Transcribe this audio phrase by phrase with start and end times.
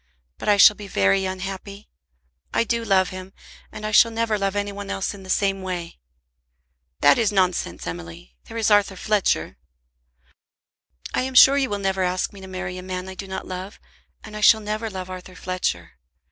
[0.39, 1.87] But I shall be very unhappy.
[2.55, 3.33] I do love him,
[3.71, 5.99] and I shall never love any one else in the same way."
[7.01, 8.35] "That is nonsense, Emily.
[8.45, 9.57] There is Arthur Fletcher."
[11.13, 13.45] "I am sure you will never ask me to marry a man I do not
[13.47, 13.79] love,
[14.23, 15.99] and I shall never love Arthur Fletcher.